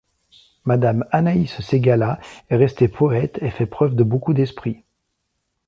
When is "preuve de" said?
3.67-4.03